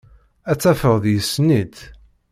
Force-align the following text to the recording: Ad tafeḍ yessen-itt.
Ad 0.51 0.57
tafeḍ 0.61 1.03
yessen-itt. 1.13 1.79